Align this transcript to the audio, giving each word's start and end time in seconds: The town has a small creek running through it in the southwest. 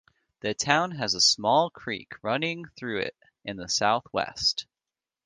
The 0.39 0.55
town 0.55 0.89
has 0.95 1.13
a 1.13 1.21
small 1.21 1.69
creek 1.69 2.13
running 2.23 2.65
through 2.75 3.01
it 3.01 3.15
in 3.45 3.57
the 3.57 3.69
southwest. 3.69 4.65